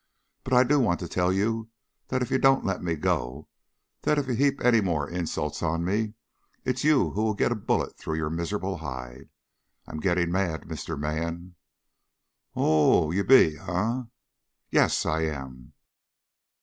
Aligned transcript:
But 0.43 0.53
I 0.53 0.63
do 0.63 0.79
want 0.79 0.99
to 1.01 1.07
tell 1.07 1.31
you 1.31 1.69
that 2.07 2.23
if 2.23 2.31
you 2.31 2.39
don't 2.39 2.65
let 2.65 2.81
me 2.81 2.95
go 2.95 3.47
that 4.01 4.17
if 4.17 4.27
you 4.27 4.33
heap 4.33 4.59
any 4.65 4.81
more 4.81 5.07
insults 5.07 5.61
on 5.61 5.85
me 5.85 6.15
it 6.65 6.77
is 6.77 6.83
you 6.83 7.11
who 7.11 7.21
will 7.23 7.35
get 7.35 7.51
a 7.51 7.55
bullet 7.55 7.99
through 7.99 8.15
your 8.15 8.31
miserable 8.31 8.77
hide. 8.77 9.29
I'm 9.85 9.99
getting 9.99 10.31
mad, 10.31 10.61
Mr. 10.63 10.97
Man." 10.97 11.53
"Oho! 12.55 13.11
Ye 13.11 13.21
be, 13.21 13.59
eh?" 13.59 14.01
"Yes, 14.71 15.05
I 15.05 15.21
am." 15.25 15.73